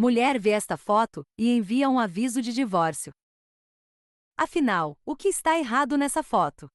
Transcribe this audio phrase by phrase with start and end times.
[0.00, 3.12] Mulher vê esta foto e envia um aviso de divórcio.
[4.36, 6.70] Afinal, o que está errado nessa foto?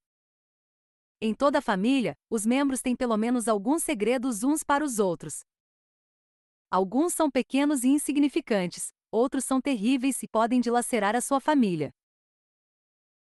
[1.22, 5.40] Em toda a família, os membros têm pelo menos alguns segredos uns para os outros.
[6.70, 11.94] Alguns são pequenos e insignificantes, outros são terríveis e podem dilacerar a sua família.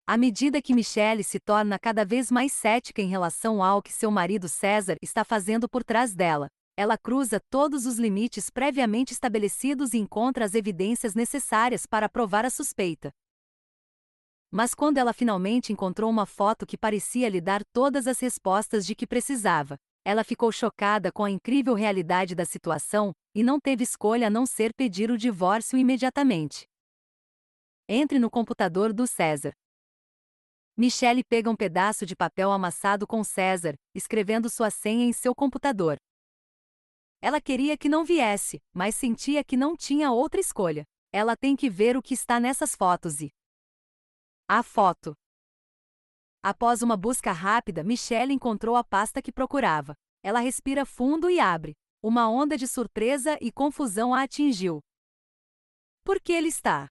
[0.07, 4.11] À medida que Michelle se torna cada vez mais cética em relação ao que seu
[4.11, 9.99] marido César está fazendo por trás dela, ela cruza todos os limites previamente estabelecidos e
[9.99, 13.11] encontra as evidências necessárias para provar a suspeita.
[14.51, 18.95] Mas quando ela finalmente encontrou uma foto que parecia lhe dar todas as respostas de
[18.95, 24.29] que precisava, ela ficou chocada com a incrível realidade da situação e não teve escolha
[24.29, 26.67] a não ser pedir o divórcio imediatamente.
[27.89, 29.53] Entre no computador do César.
[30.77, 35.97] Michelle pega um pedaço de papel amassado com César, escrevendo sua senha em seu computador.
[37.21, 40.85] Ela queria que não viesse, mas sentia que não tinha outra escolha.
[41.13, 43.31] Ela tem que ver o que está nessas fotos e.
[44.49, 45.15] A foto.
[46.43, 49.95] Após uma busca rápida, Michelle encontrou a pasta que procurava.
[50.23, 51.75] Ela respira fundo e abre.
[52.03, 54.81] Uma onda de surpresa e confusão a atingiu.
[56.05, 56.89] Por que ele está?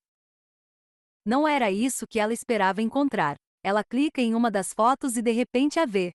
[1.24, 3.38] Não era isso que ela esperava encontrar.
[3.64, 6.12] Ela clica em uma das fotos e de repente a vê.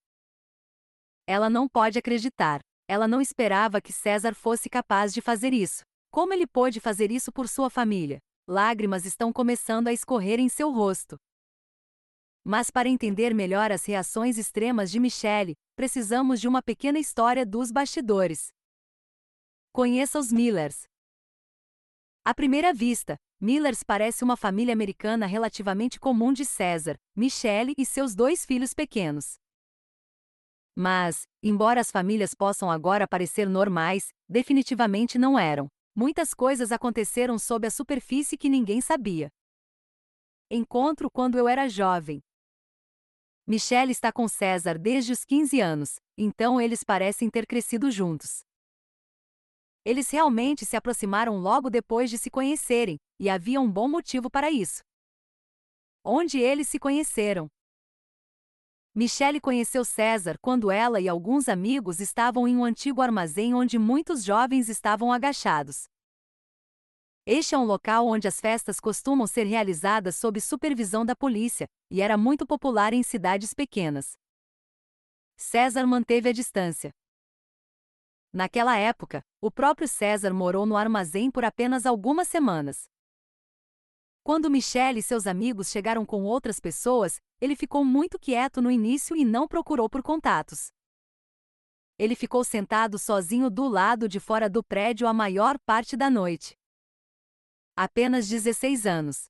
[1.27, 2.61] Ela não pode acreditar.
[2.93, 5.85] Ela não esperava que César fosse capaz de fazer isso.
[6.11, 8.19] Como ele pôde fazer isso por sua família?
[8.49, 11.17] Lágrimas estão começando a escorrer em seu rosto.
[12.43, 17.71] Mas para entender melhor as reações extremas de Michelle, precisamos de uma pequena história dos
[17.71, 18.49] bastidores.
[19.73, 20.83] Conheça os Millers.
[22.25, 28.17] À primeira vista, Millers parece uma família americana relativamente comum de César, Michelle e seus
[28.17, 29.40] dois filhos pequenos.
[30.83, 35.69] Mas, embora as famílias possam agora parecer normais, definitivamente não eram.
[35.95, 39.29] Muitas coisas aconteceram sob a superfície que ninguém sabia.
[40.51, 42.23] Encontro quando eu era jovem.
[43.47, 48.41] Michelle está com César desde os 15 anos, então eles parecem ter crescido juntos.
[49.85, 54.51] Eles realmente se aproximaram logo depois de se conhecerem, e havia um bom motivo para
[54.51, 54.81] isso.
[56.03, 57.51] Onde eles se conheceram?
[59.01, 64.23] Michelle conheceu César quando ela e alguns amigos estavam em um antigo armazém onde muitos
[64.23, 65.85] jovens estavam agachados.
[67.25, 72.03] Este é um local onde as festas costumam ser realizadas sob supervisão da polícia, e
[72.03, 74.19] era muito popular em cidades pequenas.
[75.35, 76.91] César manteve a distância.
[78.31, 82.85] Naquela época, o próprio César morou no armazém por apenas algumas semanas.
[84.23, 89.17] Quando Michelle e seus amigos chegaram com outras pessoas, ele ficou muito quieto no início
[89.17, 90.71] e não procurou por contatos.
[91.99, 96.55] Ele ficou sentado sozinho do lado de fora do prédio a maior parte da noite.
[97.75, 99.25] Apenas 16 anos.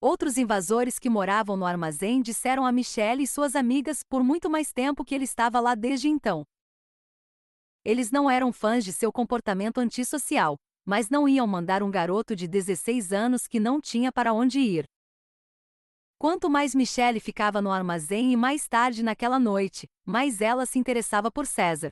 [0.00, 4.72] Outros invasores que moravam no armazém disseram a Michelle e suas amigas por muito mais
[4.72, 6.44] tempo que ele estava lá desde então.
[7.84, 12.48] Eles não eram fãs de seu comportamento antissocial, mas não iam mandar um garoto de
[12.48, 14.84] 16 anos que não tinha para onde ir.
[16.22, 21.32] Quanto mais Michelle ficava no armazém e mais tarde naquela noite, mais ela se interessava
[21.32, 21.90] por César.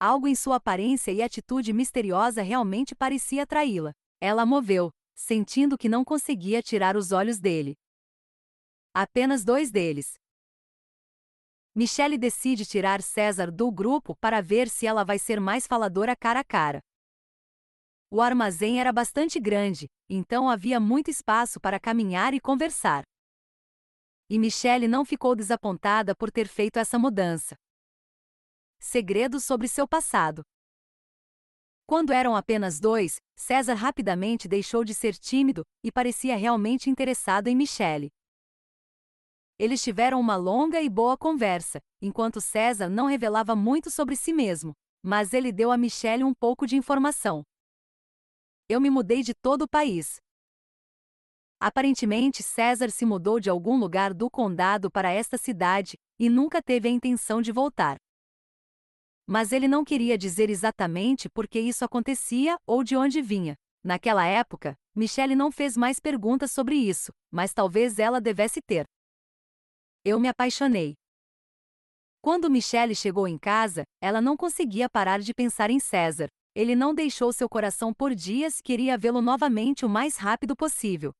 [0.00, 3.92] Algo em sua aparência e atitude misteriosa realmente parecia atraí-la.
[4.20, 7.76] Ela moveu, sentindo que não conseguia tirar os olhos dele.
[8.92, 10.14] Apenas dois deles.
[11.76, 16.40] Michelle decide tirar César do grupo para ver se ela vai ser mais faladora cara
[16.40, 16.80] a cara.
[18.08, 23.02] O armazém era bastante grande, então havia muito espaço para caminhar e conversar.
[24.30, 27.56] E Michelle não ficou desapontada por ter feito essa mudança.
[28.78, 30.42] Segredos sobre seu passado.
[31.84, 37.56] Quando eram apenas dois, César rapidamente deixou de ser tímido e parecia realmente interessado em
[37.56, 38.08] Michelle.
[39.58, 44.74] Eles tiveram uma longa e boa conversa, enquanto César não revelava muito sobre si mesmo,
[45.02, 47.42] mas ele deu a Michelle um pouco de informação.
[48.68, 50.16] Eu me mudei de todo o país.
[51.60, 56.88] Aparentemente, César se mudou de algum lugar do condado para esta cidade e nunca teve
[56.88, 57.96] a intenção de voltar.
[59.24, 63.54] Mas ele não queria dizer exatamente por que isso acontecia ou de onde vinha.
[63.84, 68.84] Naquela época, Michelle não fez mais perguntas sobre isso, mas talvez ela devesse ter.
[70.04, 70.94] Eu me apaixonei.
[72.20, 76.94] Quando Michelle chegou em casa, ela não conseguia parar de pensar em César, ele não
[76.94, 81.12] deixou seu coração por dias queria vê-lo novamente o mais rápido possível.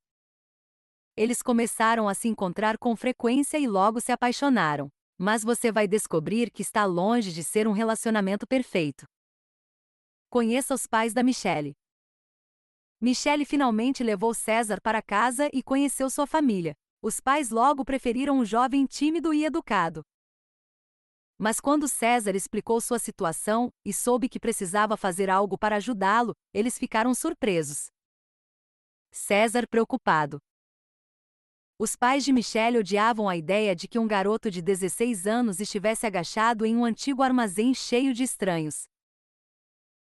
[1.15, 4.89] Eles começaram a se encontrar com frequência e logo se apaixonaram.
[5.19, 9.05] Mas você vai descobrir que está longe de ser um relacionamento perfeito.
[10.31, 11.75] Conheça os pais da Michelle.
[12.99, 16.75] Michelle finalmente levou César para casa e conheceu sua família.
[17.03, 20.03] Os pais logo preferiram um jovem tímido e educado.
[21.39, 26.79] Mas quando César explicou sua situação e soube que precisava fazer algo para ajudá-lo, eles
[26.79, 27.89] ficaram surpresos.
[29.13, 30.39] César preocupado.
[31.79, 36.07] Os pais de Michelle odiavam a ideia de que um garoto de 16 anos estivesse
[36.07, 38.85] agachado em um antigo armazém cheio de estranhos.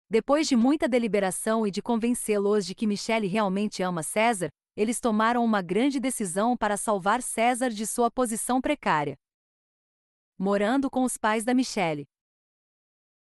[0.09, 5.43] Depois de muita deliberação e de convencê-los de que Michelle realmente ama César, eles tomaram
[5.43, 9.17] uma grande decisão para salvar César de sua posição precária.
[10.41, 12.05] Morando com os pais da Michelle.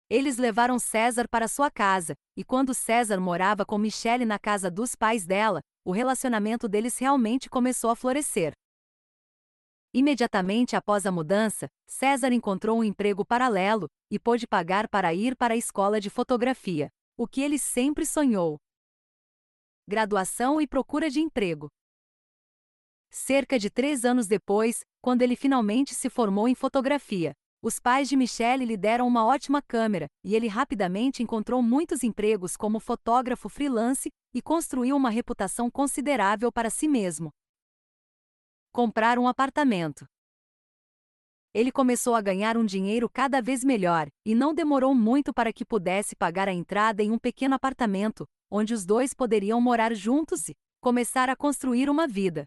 [0.09, 4.95] Eles levaram César para sua casa, e quando César morava com Michelle na casa dos
[4.95, 8.53] pais dela, o relacionamento deles realmente começou a florescer.
[9.93, 15.55] Imediatamente após a mudança, César encontrou um emprego paralelo e pôde pagar para ir para
[15.55, 18.57] a escola de fotografia, o que ele sempre sonhou.
[19.85, 21.67] Graduação e procura de emprego.
[23.11, 28.15] Cerca de três anos depois, quando ele finalmente se formou em fotografia, os pais de
[28.15, 34.09] Michelle lhe deram uma ótima câmera e ele rapidamente encontrou muitos empregos como fotógrafo freelance
[34.33, 37.31] e construiu uma reputação considerável para si mesmo.
[38.71, 40.05] Comprar um apartamento.
[41.53, 45.65] Ele começou a ganhar um dinheiro cada vez melhor e não demorou muito para que
[45.65, 50.53] pudesse pagar a entrada em um pequeno apartamento, onde os dois poderiam morar juntos e
[50.79, 52.45] começar a construir uma vida.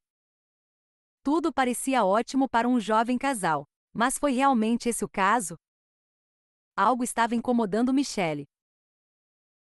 [1.26, 5.56] Tudo parecia ótimo para um jovem casal, mas foi realmente esse o caso?
[6.76, 8.44] Algo estava incomodando Michelle.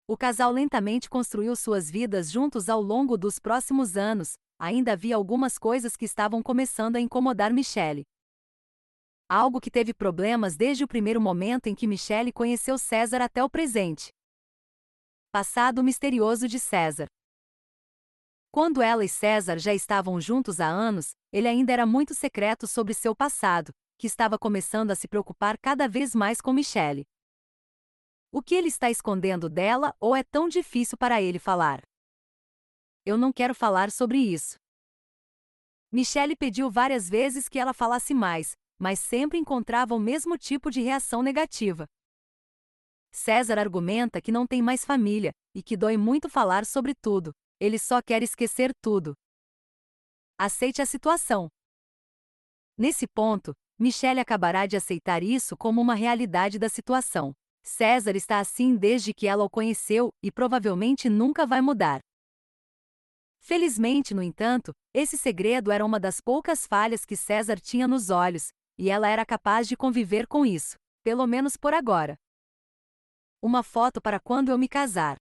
[0.08, 5.58] O casal lentamente construiu suas vidas juntos ao longo dos próximos anos, ainda havia algumas
[5.58, 8.04] coisas que estavam começando a incomodar Michelle.
[9.28, 13.50] Algo que teve problemas desde o primeiro momento em que Michelle conheceu César até o
[13.50, 14.12] presente.
[15.32, 17.08] Passado misterioso de César.
[18.52, 22.96] Quando ela e César já estavam juntos há anos, ele ainda era muito secreto sobre
[22.96, 27.06] seu passado, que estava começando a se preocupar cada vez mais com Michelle.
[28.32, 31.82] O que ele está escondendo dela ou é tão difícil para ele falar?
[33.06, 34.56] Eu não quero falar sobre isso.
[35.92, 40.82] Michelle pediu várias vezes que ela falasse mais, mas sempre encontrava o mesmo tipo de
[40.82, 41.86] reação negativa.
[43.12, 47.32] César argumenta que não tem mais família e que dói muito falar sobre tudo.
[47.60, 49.14] Ele só quer esquecer tudo.
[50.38, 51.50] Aceite a situação.
[52.78, 57.34] Nesse ponto, Michelle acabará de aceitar isso como uma realidade da situação.
[57.62, 62.00] César está assim desde que ela o conheceu e provavelmente nunca vai mudar.
[63.40, 68.50] Felizmente, no entanto, esse segredo era uma das poucas falhas que César tinha nos olhos,
[68.78, 72.18] e ela era capaz de conviver com isso, pelo menos por agora.
[73.42, 75.18] Uma foto para quando eu me casar.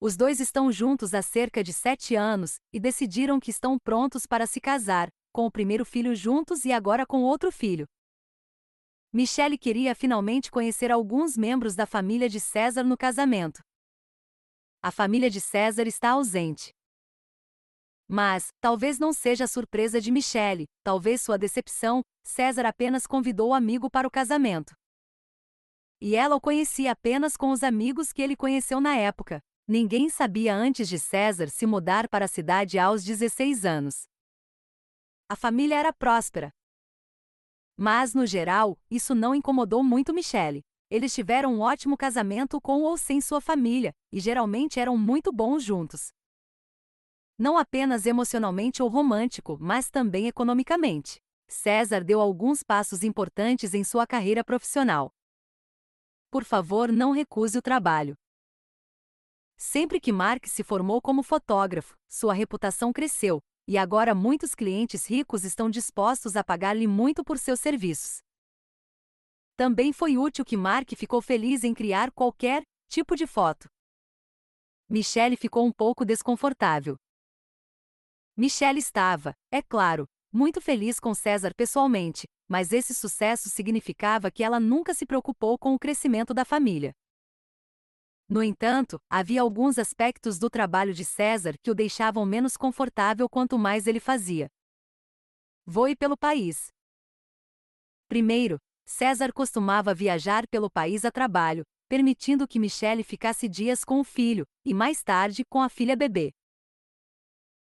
[0.00, 4.46] Os dois estão juntos há cerca de sete anos e decidiram que estão prontos para
[4.46, 7.86] se casar, com o primeiro filho juntos e agora com outro filho.
[9.12, 13.62] Michelle queria finalmente conhecer alguns membros da família de César no casamento.
[14.82, 16.72] A família de César está ausente.
[18.08, 23.54] Mas, talvez não seja a surpresa de Michelle, talvez sua decepção, César apenas convidou o
[23.54, 24.74] amigo para o casamento.
[26.00, 29.40] E ela o conhecia apenas com os amigos que ele conheceu na época.
[29.66, 34.04] Ninguém sabia antes de César se mudar para a cidade aos 16 anos.
[35.28, 36.52] A família era próspera,
[37.76, 40.64] mas, no geral, isso não incomodou muito Michelle.
[40.88, 45.62] Eles tiveram um ótimo casamento com ou sem sua família, e geralmente eram muito bons
[45.64, 46.12] juntos.
[47.36, 51.20] Não apenas emocionalmente ou romântico, mas também economicamente.
[51.48, 55.12] César deu alguns passos importantes em sua carreira profissional.
[56.30, 58.16] Por favor, não recuse o trabalho.
[59.56, 65.44] Sempre que Mark se formou como fotógrafo, sua reputação cresceu, e agora muitos clientes ricos
[65.44, 68.18] estão dispostos a pagar-lhe muito por seus serviços.
[69.56, 73.68] Também foi útil que Mark ficou feliz em criar qualquer tipo de foto.
[74.88, 76.96] Michelle ficou um pouco desconfortável.
[78.36, 84.58] Michelle estava, é claro, muito feliz com César pessoalmente, mas esse sucesso significava que ela
[84.58, 86.92] nunca se preocupou com o crescimento da família.
[88.28, 93.58] No entanto, havia alguns aspectos do trabalho de César que o deixavam menos confortável quanto
[93.58, 94.48] mais ele fazia.
[95.66, 96.68] Voe pelo país.
[98.08, 104.04] Primeiro, César costumava viajar pelo país a trabalho, permitindo que Michelle ficasse dias com o
[104.04, 106.32] filho, e mais tarde com a filha bebê.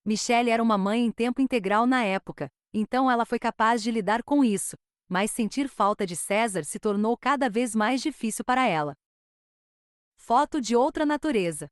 [0.05, 4.23] Michelle era uma mãe em tempo integral na época, então ela foi capaz de lidar
[4.23, 4.77] com isso,
[5.09, 8.95] mas sentir falta de César se tornou cada vez mais difícil para ela.
[10.27, 11.69] Foto de outra natureza.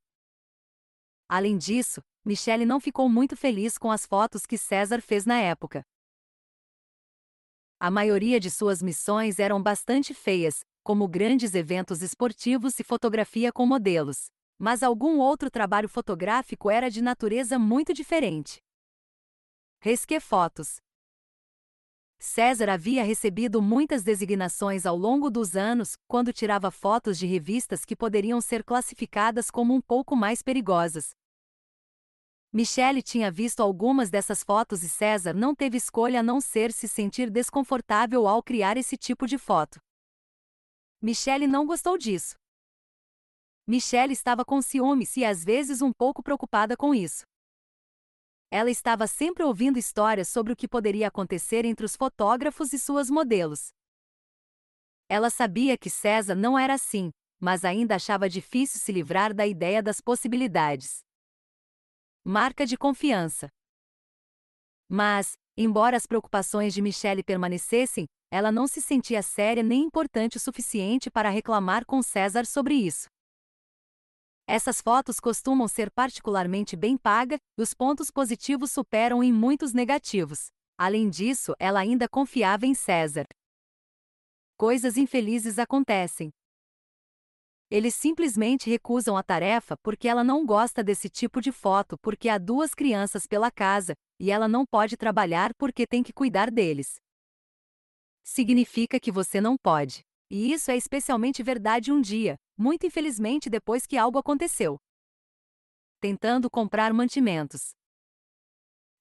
[1.29, 5.83] Além disso, Michelle não ficou muito feliz com as fotos que César fez na época.
[7.81, 13.67] A maioria de suas missões eram bastante feias, como grandes eventos esportivos e fotografia com
[13.67, 14.27] modelos.
[14.57, 18.61] Mas algum outro trabalho fotográfico era de natureza muito diferente.
[19.81, 20.84] Resque Fotos
[22.19, 27.95] César havia recebido muitas designações ao longo dos anos quando tirava fotos de revistas que
[27.95, 31.11] poderiam ser classificadas como um pouco mais perigosas.
[32.53, 36.87] Michelle tinha visto algumas dessas fotos e César não teve escolha a não ser se
[36.87, 39.81] sentir desconfortável ao criar esse tipo de foto.
[41.03, 42.37] Michelle não gostou disso.
[43.67, 47.25] Michelle estava com ciúmes e às vezes um pouco preocupada com isso.
[48.57, 53.11] Ela estava sempre ouvindo histórias sobre o que poderia acontecer entre os fotógrafos e suas
[53.11, 53.71] modelos.
[55.09, 59.83] Ela sabia que César não era assim, mas ainda achava difícil se livrar da ideia
[59.83, 61.01] das possibilidades.
[62.25, 63.49] Marca de confiança.
[64.89, 70.41] Mas, embora as preocupações de Michelle permanecessem, ela não se sentia séria nem importante o
[70.41, 73.09] suficiente para reclamar com César sobre isso.
[74.47, 80.49] Essas fotos costumam ser particularmente bem pagas e os pontos positivos superam em muitos negativos.
[80.77, 83.25] Além disso, ela ainda confiava em César.
[84.57, 86.31] Coisas infelizes acontecem.
[87.71, 92.37] Eles simplesmente recusam a tarefa porque ela não gosta desse tipo de foto porque há
[92.37, 96.97] duas crianças pela casa e ela não pode trabalhar porque tem que cuidar deles.
[98.23, 100.03] Significa que você não pode.
[100.31, 104.79] E isso é especialmente verdade um dia, muito infelizmente depois que algo aconteceu.
[106.01, 107.73] Tentando comprar mantimentos.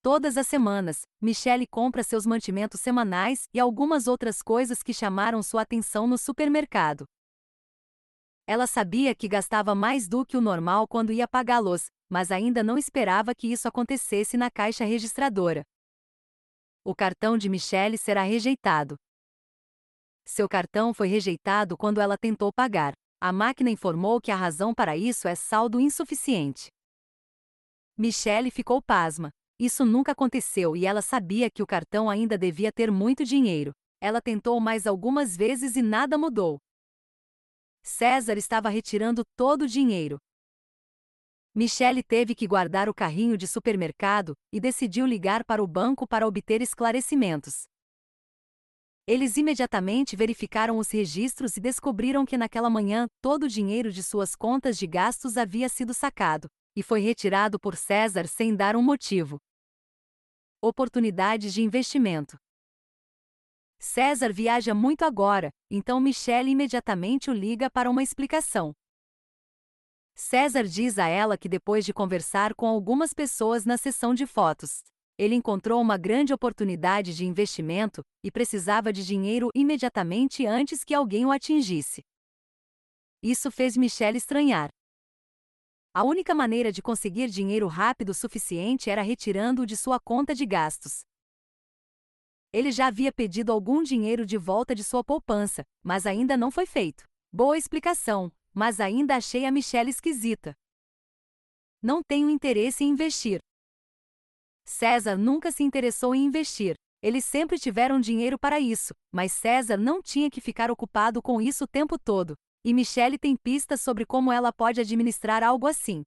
[0.02, 5.62] Todas as semanas, Michelle compra seus mantimentos semanais e algumas outras coisas que chamaram sua
[5.62, 7.06] atenção no supermercado.
[8.46, 12.76] Ela sabia que gastava mais do que o normal quando ia pagá-los, mas ainda não
[12.76, 15.64] esperava que isso acontecesse na caixa registradora.
[16.84, 18.96] O cartão de Michelle será rejeitado.
[20.26, 22.92] Seu cartão foi rejeitado quando ela tentou pagar.
[23.26, 26.68] A máquina informou que a razão para isso é saldo insuficiente.
[27.96, 29.30] Michelle ficou pasma.
[29.58, 33.72] Isso nunca aconteceu e ela sabia que o cartão ainda devia ter muito dinheiro.
[33.98, 36.58] Ela tentou mais algumas vezes e nada mudou.
[37.82, 40.18] César estava retirando todo o dinheiro.
[41.54, 46.26] Michelle teve que guardar o carrinho de supermercado e decidiu ligar para o banco para
[46.26, 47.64] obter esclarecimentos.
[49.06, 54.34] Eles imediatamente verificaram os registros e descobriram que naquela manhã todo o dinheiro de suas
[54.34, 59.38] contas de gastos havia sido sacado e foi retirado por César sem dar um motivo.
[60.62, 62.38] Oportunidades de investimento.
[63.78, 68.72] César viaja muito agora, então Michelle imediatamente o liga para uma explicação.
[70.14, 74.82] César diz a ela que depois de conversar com algumas pessoas na sessão de fotos,
[75.16, 81.24] ele encontrou uma grande oportunidade de investimento e precisava de dinheiro imediatamente antes que alguém
[81.24, 82.02] o atingisse.
[83.22, 84.68] Isso fez Michelle estranhar.
[85.92, 90.44] A única maneira de conseguir dinheiro rápido o suficiente era retirando-o de sua conta de
[90.44, 91.02] gastos.
[92.52, 96.66] Ele já havia pedido algum dinheiro de volta de sua poupança, mas ainda não foi
[96.66, 97.04] feito.
[97.32, 100.54] Boa explicação, mas ainda achei a Michelle esquisita.
[101.80, 103.40] Não tenho interesse em investir,
[104.66, 106.74] César nunca se interessou em investir.
[107.02, 111.64] Eles sempre tiveram dinheiro para isso, mas César não tinha que ficar ocupado com isso
[111.64, 112.34] o tempo todo.
[112.64, 116.02] E Michelle tem pistas sobre como ela pode administrar algo assim.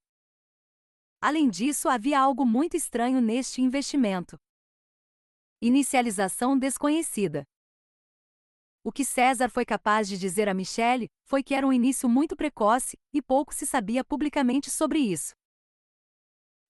[1.22, 4.38] Além disso, havia algo muito estranho neste investimento.
[5.62, 7.44] Inicialização desconhecida.
[8.84, 12.36] O que César foi capaz de dizer a Michelle foi que era um início muito
[12.36, 15.34] precoce e pouco se sabia publicamente sobre isso.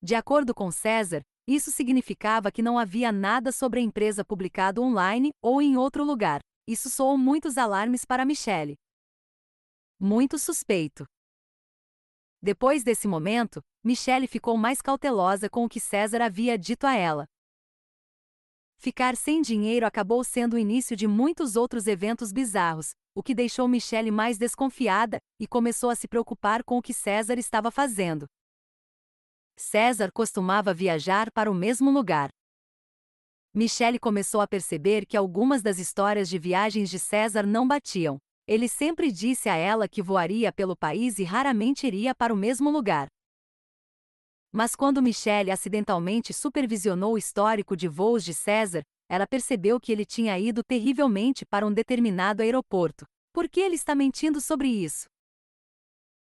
[0.02, 5.32] De acordo com César, isso significava que não havia nada sobre a empresa publicado online
[5.42, 6.42] ou em outro lugar.
[6.68, 8.76] Isso soou muitos alarmes para Michelle.
[9.98, 11.06] Muito suspeito.
[12.42, 17.26] Depois desse momento, Michelle ficou mais cautelosa com o que César havia dito a ela.
[18.76, 23.68] Ficar sem dinheiro acabou sendo o início de muitos outros eventos bizarros, o que deixou
[23.68, 28.28] Michelle mais desconfiada e começou a se preocupar com o que César estava fazendo.
[29.60, 32.30] César costumava viajar para o mesmo lugar.
[33.52, 38.20] Michelle começou a perceber que algumas das histórias de viagens de César não batiam.
[38.46, 42.70] Ele sempre disse a ela que voaria pelo país e raramente iria para o mesmo
[42.70, 43.08] lugar.
[44.52, 50.06] Mas quando Michelle acidentalmente supervisionou o histórico de voos de César, ela percebeu que ele
[50.06, 53.06] tinha ido terrivelmente para um determinado aeroporto.
[53.34, 55.08] Por que ele está mentindo sobre isso?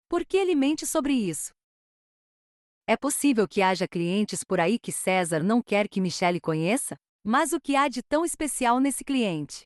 [0.09, 1.53] Por que ele mente sobre isso?
[2.87, 6.97] É possível que haja clientes por aí que César não quer que Michelle conheça?
[7.25, 9.65] Mas o que há de tão especial nesse cliente?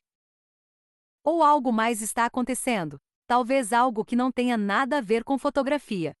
[1.21, 2.97] Ou algo mais está acontecendo?
[3.27, 6.13] Talvez algo que não tenha nada a ver com fotografia.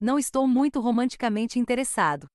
[0.00, 2.26] Não estou muito romanticamente interessado.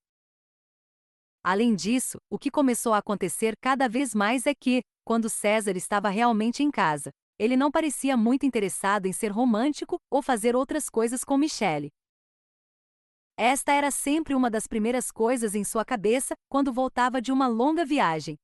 [1.43, 6.07] Além disso, o que começou a acontecer cada vez mais é que, quando César estava
[6.07, 11.25] realmente em casa, ele não parecia muito interessado em ser romântico ou fazer outras coisas
[11.25, 11.91] com Michelle.
[13.35, 17.83] Esta era sempre uma das primeiras coisas em sua cabeça quando voltava de uma longa
[17.83, 18.37] viagem.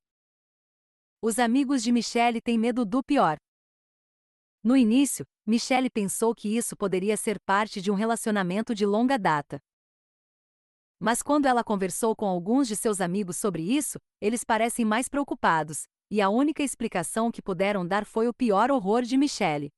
[1.21, 3.37] Os amigos de Michelle têm medo do pior.
[4.63, 9.59] No início, Michelle pensou que isso poderia ser parte de um relacionamento de longa data.
[10.99, 15.83] Mas quando ela conversou com alguns de seus amigos sobre isso, eles parecem mais preocupados,
[16.11, 19.69] e a única explicação que puderam dar foi o pior horror de Michelle.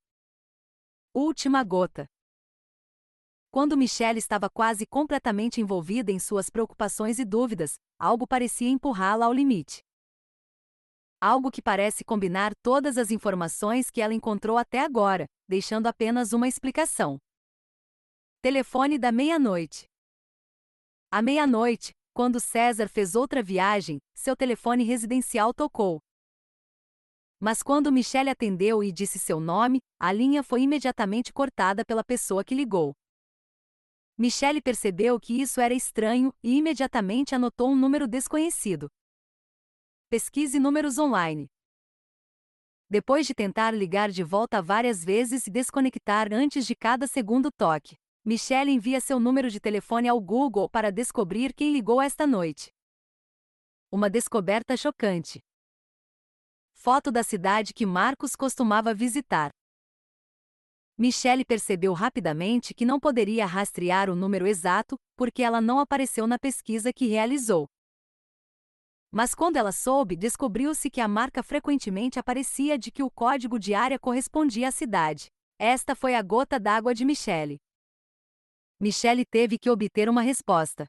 [1.13, 2.08] Última gota.
[3.53, 9.34] Quando Michelle estava quase completamente envolvida em suas preocupações e dúvidas, algo parecia empurrá-la ao
[9.34, 9.81] limite.
[11.20, 16.48] Algo que parece combinar todas as informações que ela encontrou até agora, deixando apenas uma
[16.48, 17.17] explicação.
[18.41, 19.84] Telefone da meia-noite.
[21.12, 26.00] À meia-noite, quando César fez outra viagem, seu telefone residencial tocou.
[27.38, 32.46] Mas quando Michelle atendeu e disse seu nome, a linha foi imediatamente cortada pela pessoa
[32.46, 32.93] que ligou.
[34.22, 38.88] Michelle percebeu que isso era estranho e imediatamente anotou um número desconhecido.
[40.12, 41.50] Pesquise números online.
[42.88, 47.96] Depois de tentar ligar de volta várias vezes e desconectar antes de cada segundo toque,
[48.24, 52.72] Michelle envia seu número de telefone ao Google para descobrir quem ligou esta noite.
[53.92, 55.44] Uma descoberta chocante.
[56.74, 59.50] Foto da cidade que Marcos costumava visitar.
[61.01, 66.38] Michelle percebeu rapidamente que não poderia rastrear o número exato porque ela não apareceu na
[66.38, 67.65] pesquisa que realizou.
[69.11, 73.74] Mas quando ela soube, descobriu-se que a marca frequentemente aparecia de que o código de
[73.74, 75.25] área correspondia à cidade.
[75.57, 77.57] Esta foi a gota d'água de Michelle.
[78.79, 80.85] Michelle teve que obter uma resposta.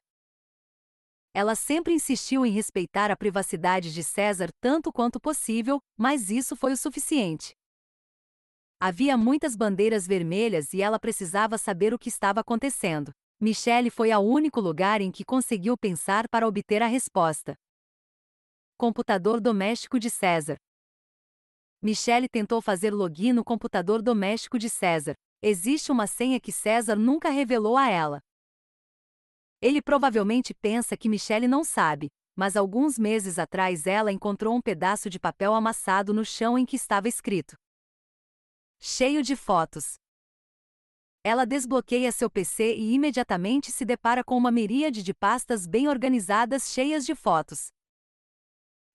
[1.33, 6.71] Ela sempre insistiu em respeitar a privacidade de César tanto quanto possível, mas isso foi
[6.71, 7.55] o suficiente.
[8.85, 13.13] Havia muitas bandeiras vermelhas e ela precisava saber o que estava acontecendo.
[13.39, 17.55] Michelle foi ao único lugar em que conseguiu pensar para obter a resposta.
[18.77, 20.57] Computador doméstico de César.
[21.81, 27.29] Michelle tentou fazer login no computador doméstico de César, existe uma senha que César nunca
[27.29, 28.19] revelou a ela.
[29.61, 35.09] Ele provavelmente pensa que Michelle não sabe, mas alguns meses atrás ela encontrou um pedaço
[35.09, 37.55] de papel amassado no chão em que estava escrito:
[38.85, 39.95] Cheio de fotos.
[41.23, 46.69] Ela desbloqueia seu PC e imediatamente se depara com uma miríade de pastas bem organizadas
[46.69, 47.69] cheias de fotos.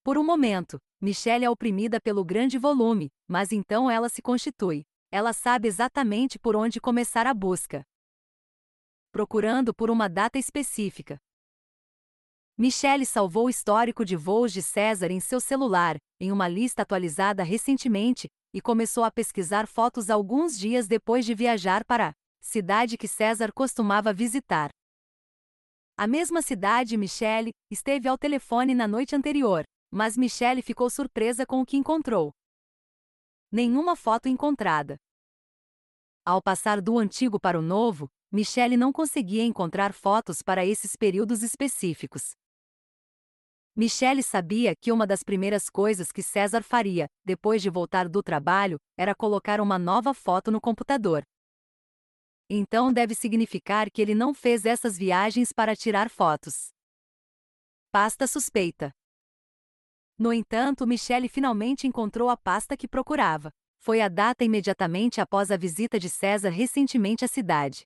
[0.03, 4.85] Por um momento, Michelle é oprimida pelo grande volume, mas então ela se constitui.
[5.09, 7.83] Ela sabe exatamente por onde começar a busca.
[9.11, 11.19] Procurando por uma data específica.
[12.61, 17.41] Michelle salvou o histórico de voos de César em seu celular, em uma lista atualizada
[17.41, 23.07] recentemente, e começou a pesquisar fotos alguns dias depois de viajar para a cidade que
[23.07, 24.71] César costumava visitar.
[25.95, 31.61] A mesma cidade Michelle esteve ao telefone na noite anterior, mas Michelle ficou surpresa com
[31.61, 32.33] o que encontrou.
[33.49, 34.97] Nenhuma foto encontrada.
[36.25, 41.41] Ao passar do antigo para o novo, Michelle não conseguia encontrar fotos para esses períodos
[41.41, 42.33] específicos.
[43.79, 48.77] Michelle sabia que uma das primeiras coisas que César faria, depois de voltar do trabalho,
[48.97, 51.23] era colocar uma nova foto no computador.
[52.49, 56.71] Então deve significar que ele não fez essas viagens para tirar fotos.
[57.89, 58.91] Pasta suspeita.
[60.17, 63.49] No entanto, Michelle finalmente encontrou a pasta que procurava.
[63.77, 67.83] Foi a data imediatamente após a visita de César recentemente à cidade.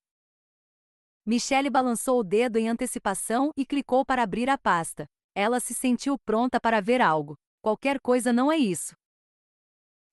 [1.24, 5.08] Michelle balançou o dedo em antecipação e clicou para abrir a pasta.
[5.36, 7.36] Ela se sentiu pronta para ver algo.
[7.62, 8.96] Qualquer coisa não é isso.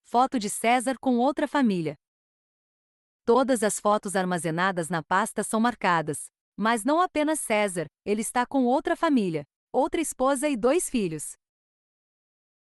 [0.03, 1.97] Foto de César com outra família.
[3.25, 6.31] Todas as fotos armazenadas na pasta são marcadas.
[6.57, 11.33] Mas não apenas César, ele está com outra família, outra esposa e dois filhos.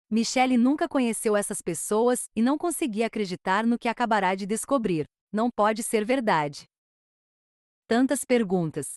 [0.10, 5.06] Michelle nunca conheceu essas pessoas e não conseguia acreditar no que acabará de descobrir.
[5.32, 6.66] Não pode ser verdade.
[7.88, 8.96] Tantas perguntas.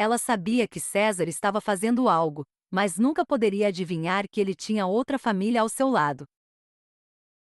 [0.00, 5.18] Ela sabia que César estava fazendo algo, mas nunca poderia adivinhar que ele tinha outra
[5.18, 6.24] família ao seu lado.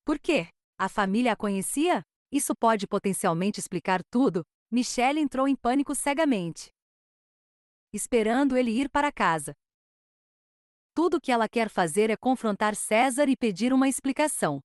[0.05, 0.47] Por quê?
[0.79, 2.05] A família a conhecia?
[2.31, 4.45] Isso pode potencialmente explicar tudo.
[4.71, 6.69] Michelle entrou em pânico cegamente.
[7.93, 9.53] Esperando ele ir para casa.
[10.95, 14.61] Tudo o que ela quer fazer é confrontar César e pedir uma explicação.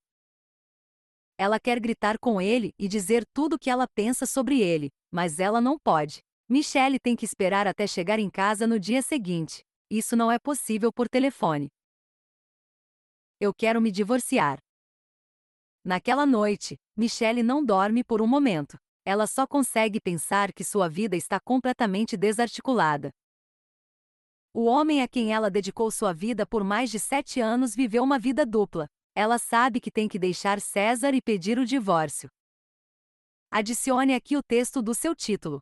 [1.36, 5.40] Ela quer gritar com ele e dizer tudo o que ela pensa sobre ele, mas
[5.40, 6.22] ela não pode.
[6.52, 9.64] Michelle tem que esperar até chegar em casa no dia seguinte.
[9.90, 11.70] Isso não é possível por telefone.
[13.40, 14.60] Eu quero me divorciar.
[15.82, 18.78] Naquela noite, Michelle não dorme por um momento.
[19.06, 23.12] Ela só consegue pensar que sua vida está completamente desarticulada.
[24.54, 28.20] O homem a quem ela dedicou sua vida por mais de sete anos viveu uma
[28.20, 28.90] vida dupla.
[29.16, 32.30] Ela sabe que tem que deixar César e pedir o divórcio.
[33.50, 35.62] Adicione aqui o texto do seu título.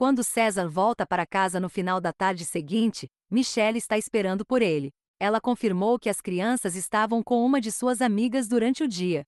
[0.00, 4.90] Quando César volta para casa no final da tarde seguinte, Michelle está esperando por ele
[5.22, 9.22] ela confirmou que as crianças estavam com uma de suas amigas durante o dia.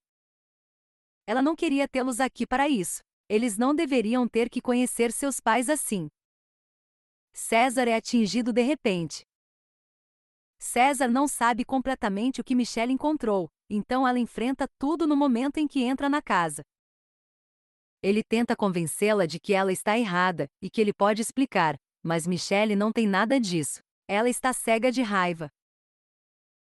[1.27, 3.03] Ela não queria tê-los aqui para isso.
[3.29, 6.09] Eles não deveriam ter que conhecer seus pais assim.
[7.35, 9.21] César é atingido de repente.
[10.59, 15.69] César não sabe completamente o que Michelle encontrou, então ela enfrenta tudo no momento em
[15.69, 16.63] que entra na casa.
[18.03, 22.75] Ele tenta convencê-la de que ela está errada e que ele pode explicar, mas Michelle
[22.75, 23.81] não tem nada disso.
[24.09, 25.49] Ela está cega de raiva.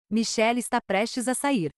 [0.09, 1.71] Michelle está prestes a sair.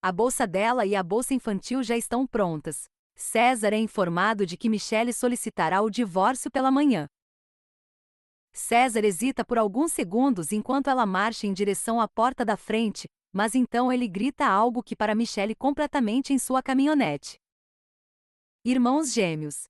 [0.00, 2.84] A bolsa dela e a bolsa infantil já estão prontas.
[3.16, 7.08] César é informado de que Michelle solicitará o divórcio pela manhã.
[8.52, 13.56] César hesita por alguns segundos enquanto ela marcha em direção à porta da frente, mas
[13.56, 17.38] então ele grita algo que para Michelle completamente em sua caminhonete.
[18.68, 19.68] Irmãos gêmeos.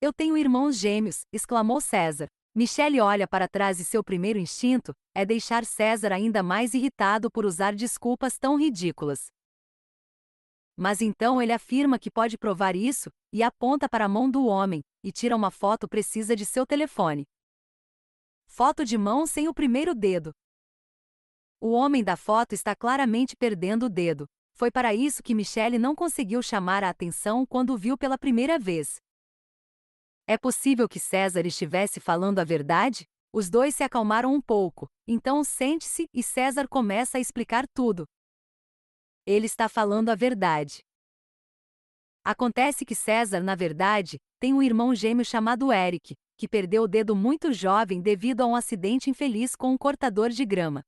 [0.00, 2.26] Eu tenho irmãos gêmeos, exclamou César.
[2.54, 7.44] Michelle olha para trás e seu primeiro instinto é deixar César ainda mais irritado por
[7.44, 9.26] usar desculpas tão ridículas.
[10.74, 14.82] Mas então ele afirma que pode provar isso e aponta para a mão do homem
[15.04, 17.26] e tira uma foto precisa de seu telefone.
[18.46, 20.32] Foto de mão sem o primeiro dedo.
[21.60, 24.26] O homem da foto está claramente perdendo o dedo.
[24.56, 28.58] Foi para isso que Michelle não conseguiu chamar a atenção quando o viu pela primeira
[28.58, 28.96] vez.
[30.26, 33.06] É possível que César estivesse falando a verdade?
[33.30, 38.06] Os dois se acalmaram um pouco, então sente-se e César começa a explicar tudo.
[39.26, 40.80] Ele está falando a verdade.
[42.24, 47.14] Acontece que César, na verdade, tem um irmão gêmeo chamado Eric, que perdeu o dedo
[47.14, 50.82] muito jovem devido a um acidente infeliz com um cortador de grama.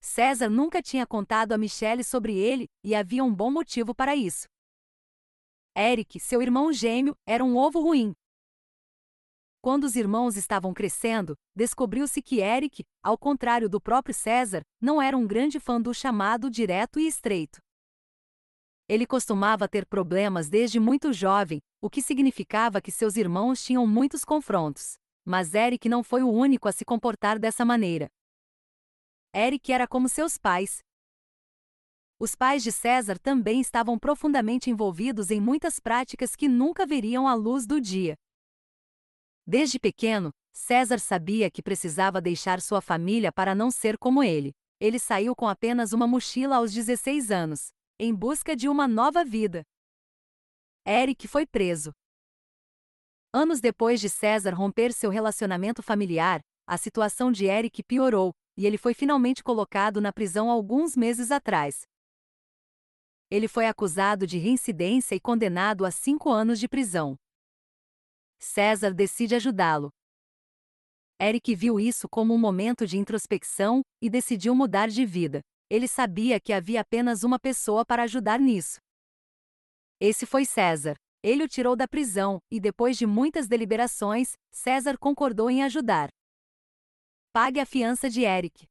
[0.00, 4.46] César nunca tinha contado a Michelle sobre ele e havia um bom motivo para isso.
[5.76, 8.12] Eric, seu irmão gêmeo, era um ovo ruim.
[9.62, 15.16] Quando os irmãos estavam crescendo, descobriu-se que Eric, ao contrário do próprio César, não era
[15.16, 17.58] um grande fã do chamado direto e estreito.
[18.88, 24.24] Ele costumava ter problemas desde muito jovem, o que significava que seus irmãos tinham muitos
[24.24, 24.94] confrontos.
[25.24, 28.08] Mas Eric não foi o único a se comportar dessa maneira.
[29.34, 30.80] Eric era como seus pais,
[32.22, 37.32] os pais de César também estavam profundamente envolvidos em muitas práticas que nunca veriam a
[37.32, 38.14] luz do dia.
[39.46, 44.52] Desde pequeno, César sabia que precisava deixar sua família para não ser como ele.
[44.78, 49.62] Ele saiu com apenas uma mochila aos 16 anos, em busca de uma nova vida.
[50.86, 51.90] Eric foi preso.
[53.32, 58.78] Anos depois de César romper seu relacionamento familiar, a situação de Eric piorou, e ele
[58.78, 61.82] foi finalmente colocado na prisão alguns meses atrás,
[63.30, 67.14] ele foi acusado de reincidência e condenado a cinco anos de prisão.
[68.40, 69.90] César decide ajudá-lo.
[71.20, 75.40] Eric viu isso como um momento de introspecção e decidiu mudar de vida.
[75.68, 78.80] Ele sabia que havia apenas uma pessoa para ajudar nisso.
[80.00, 80.96] Esse foi César.
[81.22, 86.08] Ele o tirou da prisão e, depois de muitas deliberações, César concordou em ajudar.
[87.32, 88.66] Pague a fiança de Eric.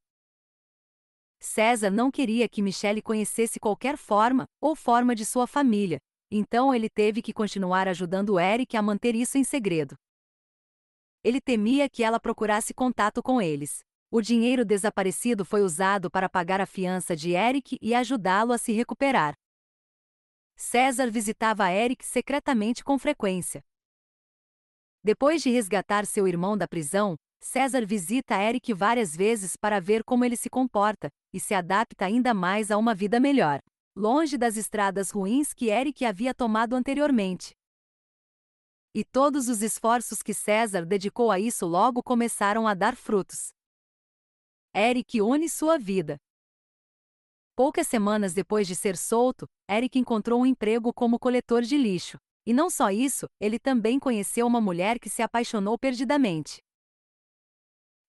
[1.39, 5.97] César não queria que Michelle conhecesse qualquer forma ou forma de sua família,
[6.29, 9.95] então ele teve que continuar ajudando Eric a manter isso em segredo.
[11.23, 13.79] Ele temia que ela procurasse contato com eles.
[14.11, 18.73] O dinheiro desaparecido foi usado para pagar a fiança de Eric e ajudá-lo a se
[18.73, 19.35] recuperar.
[20.57, 23.63] César visitava Eric secretamente com frequência.
[25.01, 30.25] Depois de resgatar seu irmão da prisão, César visita Eric várias vezes para ver como
[30.25, 33.61] ele se comporta e se adapta ainda mais a uma vida melhor,
[33.95, 37.53] longe das estradas ruins que Eric havia tomado anteriormente.
[38.93, 43.49] E todos os esforços que César dedicou a isso logo começaram a dar frutos.
[44.75, 46.17] Eric une sua vida.
[47.55, 52.17] Poucas semanas depois de ser solto, Eric encontrou um emprego como coletor de lixo.
[52.45, 56.61] E não só isso, ele também conheceu uma mulher que se apaixonou perdidamente.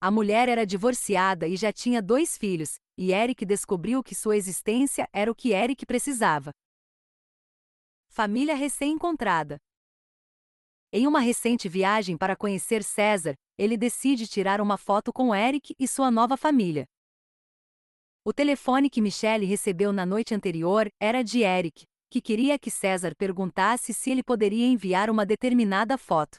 [0.03, 5.07] A mulher era divorciada e já tinha dois filhos, e Eric descobriu que sua existência
[5.13, 6.53] era o que Eric precisava.
[8.09, 9.59] Família recém-encontrada.
[10.91, 15.87] Em uma recente viagem para conhecer César, ele decide tirar uma foto com Eric e
[15.87, 16.87] sua nova família.
[18.25, 23.15] O telefone que Michelle recebeu na noite anterior era de Eric, que queria que César
[23.15, 26.39] perguntasse se ele poderia enviar uma determinada foto.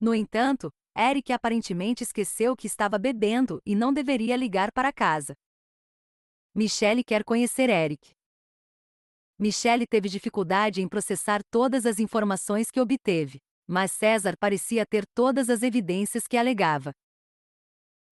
[0.00, 5.34] No entanto, Eric aparentemente esqueceu que estava bebendo e não deveria ligar para casa.
[6.54, 8.10] Michelle quer conhecer Eric.
[9.38, 15.48] Michelle teve dificuldade em processar todas as informações que obteve, mas César parecia ter todas
[15.48, 16.92] as evidências que alegava.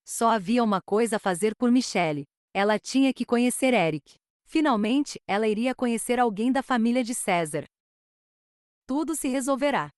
[0.04, 2.24] Só havia uma coisa a fazer por Michelle.
[2.52, 4.14] Ela tinha que conhecer Eric.
[4.44, 7.64] Finalmente, ela iria conhecer alguém da família de César.
[8.86, 9.90] Tudo se resolverá.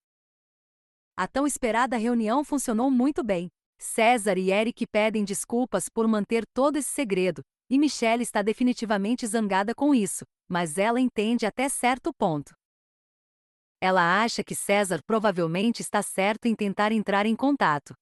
[1.23, 3.49] A tão esperada reunião funcionou muito bem.
[3.79, 9.73] César e Eric pedem desculpas por manter todo esse segredo, e Michelle está definitivamente zangada
[9.73, 12.53] com isso, mas ela entende até certo ponto.
[13.81, 17.95] Ela acha que César provavelmente está certo em tentar entrar em contato.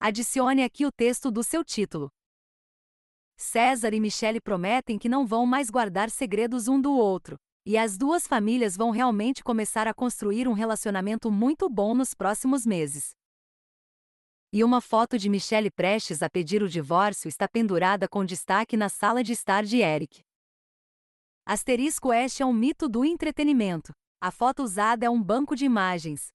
[0.00, 2.08] Adicione aqui o texto do seu título.
[3.36, 7.36] César e Michelle prometem que não vão mais guardar segredos um do outro,
[7.68, 12.64] e as duas famílias vão realmente começar a construir um relacionamento muito bom nos próximos
[12.64, 13.10] meses.
[14.50, 18.88] E uma foto de Michelle prestes a pedir o divórcio está pendurada com destaque na
[18.88, 20.22] sala de estar de Eric.
[21.44, 23.92] Asterisco este é um mito do entretenimento.
[24.18, 26.32] A foto usada é um banco de imagens,